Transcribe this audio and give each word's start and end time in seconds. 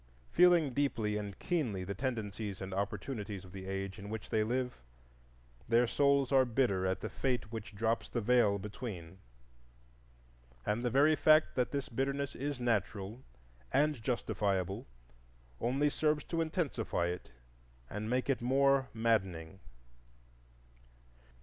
Feeling 0.31 0.73
deeply 0.73 1.15
and 1.15 1.37
keenly 1.37 1.83
the 1.83 1.93
tendencies 1.93 2.59
and 2.59 2.73
opportunities 2.73 3.45
of 3.45 3.51
the 3.51 3.67
age 3.67 3.99
in 3.99 4.09
which 4.09 4.31
they 4.31 4.43
live, 4.43 4.79
their 5.69 5.85
souls 5.85 6.31
are 6.31 6.43
bitter 6.43 6.87
at 6.87 7.01
the 7.01 7.09
fate 7.11 7.51
which 7.51 7.75
drops 7.75 8.09
the 8.09 8.19
Veil 8.19 8.57
between; 8.57 9.19
and 10.65 10.81
the 10.81 10.89
very 10.89 11.15
fact 11.15 11.53
that 11.53 11.69
this 11.69 11.87
bitterness 11.87 12.35
is 12.35 12.59
natural 12.59 13.21
and 13.71 14.01
justifiable 14.01 14.87
only 15.59 15.87
serves 15.87 16.23
to 16.23 16.41
intensify 16.41 17.05
it 17.05 17.29
and 17.87 18.09
make 18.09 18.27
it 18.27 18.41
more 18.41 18.89
maddening. 18.95 19.59